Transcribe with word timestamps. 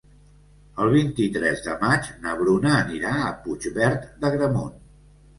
El 0.83 0.87
vint-i-tres 0.93 1.59
de 1.65 1.75
maig 1.83 2.07
na 2.23 2.33
Bruna 2.39 2.71
anirà 2.77 3.11
a 3.25 3.27
Puigverd 3.43 4.09
d'Agramunt. 4.25 4.73